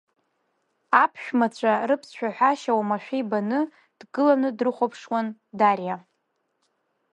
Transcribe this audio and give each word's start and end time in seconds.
Аԥшәмацәа 1.03 1.73
рыԥсшәаҳәашьа 1.87 2.71
уамашәа 2.77 3.15
ибаны, 3.21 3.59
дгыланы, 3.99 4.49
дрыхәаԥшуан 4.57 5.27
Дариа. 5.59 5.97